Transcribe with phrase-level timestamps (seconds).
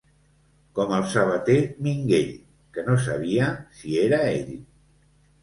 [0.77, 1.57] Com el sabater
[1.87, 2.33] Minguell,
[2.79, 3.53] que no sabia
[3.83, 4.53] si era ell.